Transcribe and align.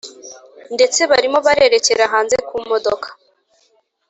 ndetse 0.75 0.99
barimo 1.11 1.37
bererekera 1.45 2.03
hanze 2.13 2.35
kumodoka 2.47 3.07